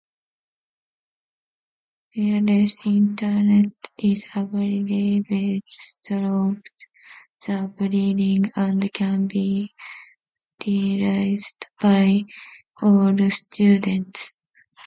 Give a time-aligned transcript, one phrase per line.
[2.17, 5.61] Wireless Internet is available
[6.03, 6.57] throughout
[7.45, 9.71] the building and can be
[10.59, 12.23] utilized by
[12.81, 14.39] all students.